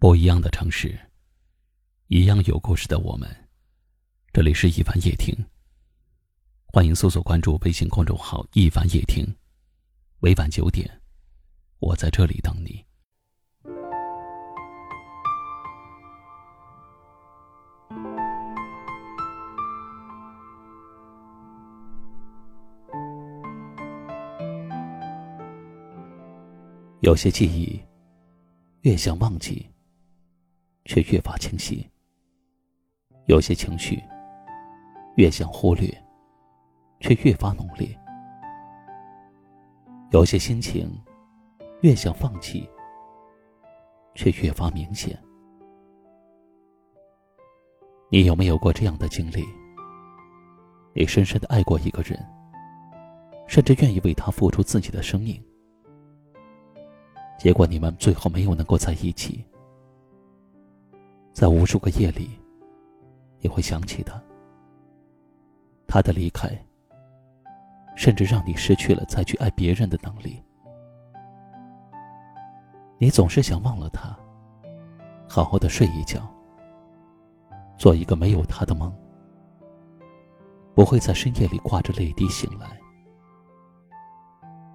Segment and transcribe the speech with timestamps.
[0.00, 0.98] 不一样的城市，
[2.06, 3.28] 一样有故事的我们。
[4.32, 5.36] 这里是一凡夜听，
[6.68, 9.22] 欢迎搜索关注微信公众号“一凡夜听”。
[10.18, 10.90] 每晚九点，
[11.80, 12.82] 我在这里等你。
[27.00, 27.78] 有些记忆，
[28.80, 29.68] 越想忘记。
[30.90, 31.88] 却越发清晰。
[33.26, 34.02] 有些情绪，
[35.14, 35.88] 越想忽略，
[36.98, 37.96] 却越发浓烈；
[40.10, 40.90] 有些心情，
[41.82, 42.68] 越想放弃，
[44.16, 45.16] 却越发明显。
[48.10, 49.44] 你有没有过这样的经历？
[50.92, 52.18] 你深深的爱过一个人，
[53.46, 55.40] 甚至愿意为他付出自己的生命，
[57.38, 59.46] 结果你们最后没有能够在一起。
[61.32, 62.30] 在无数个夜里，
[63.40, 64.20] 你会想起他。
[65.86, 66.50] 他的离开，
[67.96, 70.42] 甚至让你失去了再去爱别人的能力。
[72.98, 74.16] 你总是想忘了他，
[75.28, 76.20] 好好的睡一觉，
[77.78, 78.92] 做一个没有他的梦，
[80.74, 82.78] 不会在深夜里挂着泪滴醒来。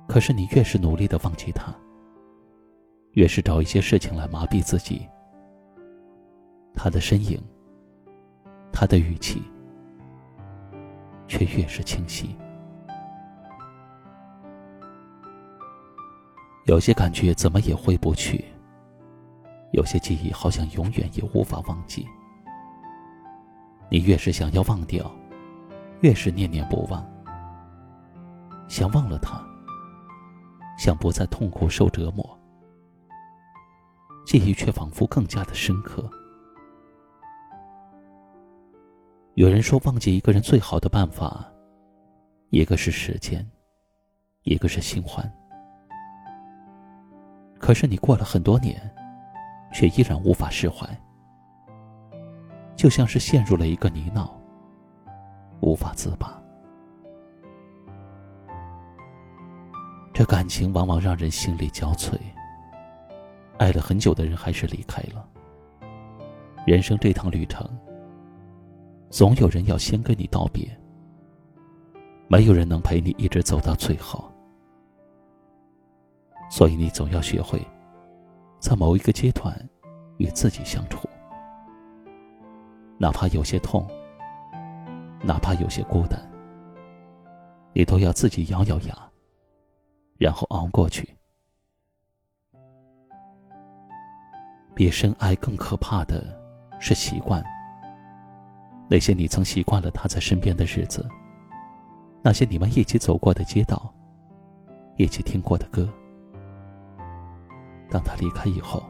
[0.07, 1.73] 可是你越是努力的忘记他，
[3.11, 5.07] 越是找一些事情来麻痹自己。
[6.75, 7.41] 他的身影，
[8.71, 9.41] 他的语气，
[11.27, 12.35] 却越是清晰。
[16.65, 18.43] 有些感觉怎么也回不去，
[19.71, 22.07] 有些记忆好像永远也无法忘记。
[23.89, 25.09] 你越是想要忘掉，
[26.01, 27.05] 越是念念不忘。
[28.67, 29.39] 想忘了他，
[30.77, 32.37] 想不再痛苦受折磨，
[34.25, 36.03] 记忆却仿佛更加的深刻。
[39.35, 41.45] 有人说，忘记一个人最好的办法，
[42.51, 43.45] 一个是时间，
[44.43, 45.29] 一个是新欢。
[47.59, 48.79] 可是你过了很多年，
[49.73, 50.87] 却依然无法释怀，
[52.77, 54.25] 就像是陷入了一个泥淖，
[55.59, 56.41] 无法自拔。
[60.13, 62.17] 这感情往往让人心力交瘁，
[63.57, 65.27] 爱了很久的人还是离开了。
[66.65, 67.69] 人生这趟旅程。
[69.15, 70.69] 总有人要先跟你道别，
[72.27, 74.29] 没有人能陪你一直走到最后，
[76.51, 77.65] 所以你总要学会，
[78.59, 79.57] 在某一个阶段
[80.17, 81.07] 与自己相处，
[82.97, 83.87] 哪怕有些痛，
[85.23, 86.19] 哪怕有些孤单，
[87.71, 89.11] 你都要自己咬咬牙，
[90.17, 91.09] 然后熬过去。
[94.75, 96.37] 比深爱更可怕的
[96.81, 97.41] 是习惯。
[98.87, 101.07] 那些你曾习惯了他在身边的日子，
[102.21, 103.93] 那些你们一起走过的街道，
[104.97, 105.89] 一起听过的歌，
[107.89, 108.83] 当他离开以后，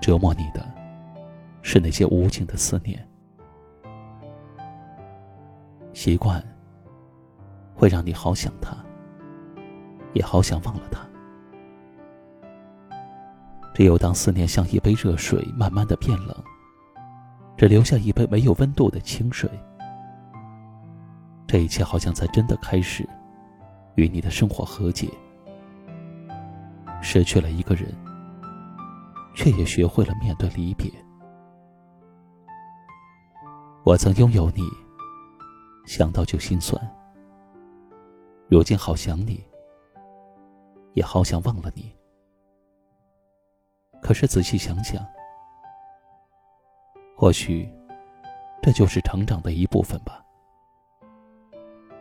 [0.00, 0.64] 折磨你的，
[1.62, 3.04] 是那些无尽的思念。
[5.92, 6.40] 习惯
[7.74, 8.76] 会让你好想他，
[10.12, 11.00] 也好想忘了他。
[13.74, 16.44] 只有当思念像一杯热水，慢慢的变冷。
[17.56, 19.48] 只留下一杯没有温度的清水，
[21.46, 23.08] 这一切好像才真的开始，
[23.94, 25.08] 与你的生活和解。
[27.00, 27.94] 失去了一个人，
[29.34, 30.90] 却也学会了面对离别。
[33.84, 34.68] 我曾拥有你，
[35.86, 36.78] 想到就心酸。
[38.48, 39.42] 如今好想你，
[40.92, 41.90] 也好想忘了你。
[44.02, 45.02] 可是仔细想想。
[47.18, 47.66] 或许，
[48.62, 50.22] 这就是成长的一部分吧。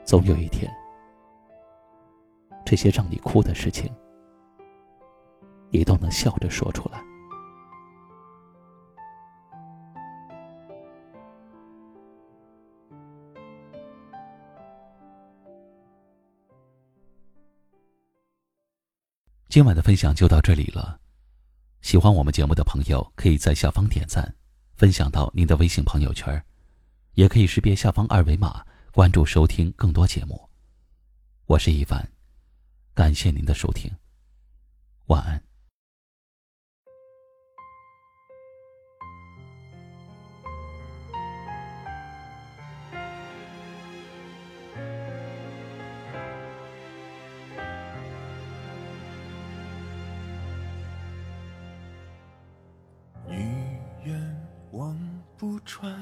[0.03, 0.69] 总有一天，
[2.65, 3.89] 这些让你哭的事情，
[5.71, 7.01] 你都能笑着说出来。
[19.47, 20.99] 今晚的分享就到这里了。
[21.81, 24.35] 喜欢我们节目的朋友，可以在下方点赞。
[24.75, 26.43] 分享到您的微信朋友圈，
[27.13, 30.49] 也可以识别下方二维码关注收听更多节目。
[31.45, 32.05] 我是一凡，
[32.93, 33.89] 感谢您的收听，
[35.07, 35.41] 晚安。
[55.47, 55.93] 不穿，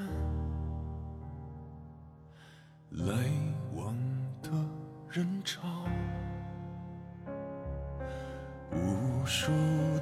[2.92, 3.12] 来
[3.74, 3.94] 往
[4.40, 4.48] 的
[5.10, 5.60] 人潮，
[8.72, 9.52] 无数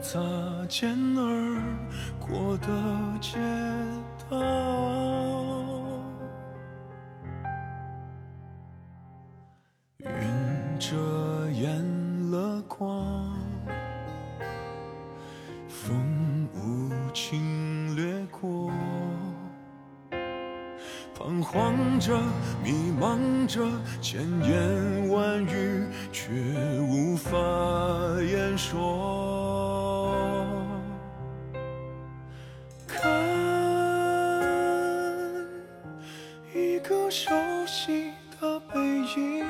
[0.00, 0.20] 擦
[0.68, 1.60] 肩而
[2.20, 2.68] 过的
[3.20, 3.36] 街
[4.30, 4.38] 道，
[21.32, 22.20] 彷徨着，
[22.62, 23.66] 迷茫着，
[24.02, 26.30] 千言万语却
[26.80, 27.38] 无法
[28.20, 30.54] 言说。
[32.86, 33.10] 看
[36.54, 37.30] 一个熟
[37.66, 38.78] 悉的背
[39.16, 39.46] 影，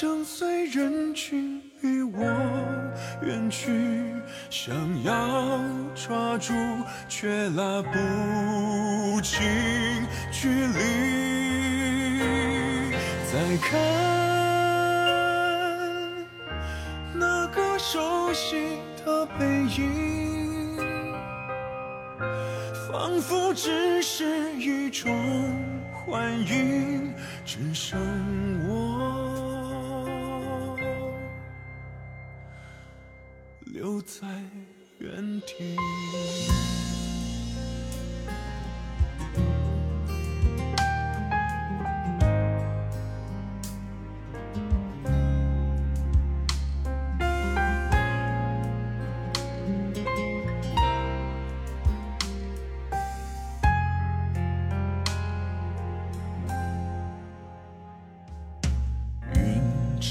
[0.00, 2.22] 正随人群与我
[3.22, 4.14] 远去，
[4.48, 4.74] 想
[5.04, 5.60] 要
[5.94, 6.54] 抓住，
[7.08, 7.98] 却拉不
[9.22, 9.40] 近
[10.30, 12.18] 距离。
[13.32, 13.80] 再看
[17.14, 19.46] 那个熟悉的背
[19.78, 20.76] 影，
[22.90, 25.08] 仿佛只是一种
[25.92, 27.14] 幻影，
[27.44, 27.96] 只剩
[28.68, 30.76] 我
[33.72, 34.26] 留在
[34.98, 35.76] 原地。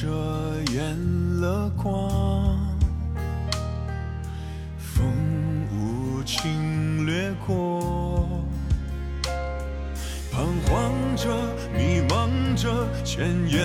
[0.01, 0.07] 遮
[0.73, 0.97] 掩
[1.41, 2.57] 了光，
[4.79, 5.05] 风
[5.71, 8.43] 无情掠过，
[10.31, 11.29] 彷徨着，
[11.77, 13.61] 迷茫着，千言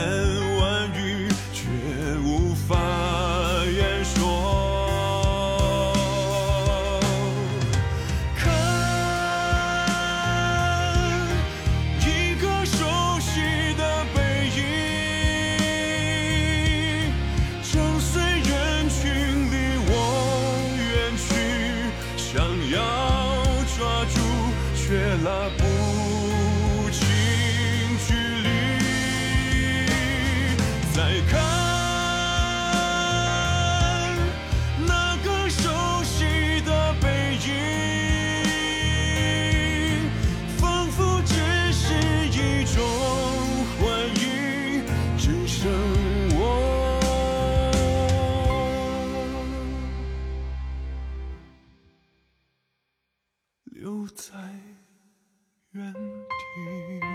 [25.26, 25.62] 拉不
[26.90, 27.00] 近
[28.06, 28.14] 距
[28.44, 28.48] 离。
[30.94, 31.34] 再看
[34.86, 35.58] 那个熟
[36.04, 36.70] 悉的
[37.02, 37.04] 背
[37.44, 37.48] 影，
[40.58, 41.34] 仿佛只
[41.72, 41.84] 是
[42.28, 42.78] 一种
[43.80, 43.82] 幻
[44.14, 44.24] 影，
[45.18, 45.58] 只剩
[46.36, 46.40] 我
[53.64, 54.30] 留在
[55.76, 57.05] 原地。